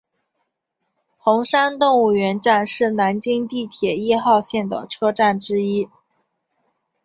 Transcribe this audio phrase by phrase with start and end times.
[1.19, 5.89] 红山动物园站是南京地铁一号线的车站之一。